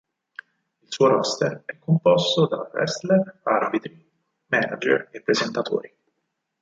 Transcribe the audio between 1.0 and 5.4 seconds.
roster è composto da wrestler, arbitri, manager e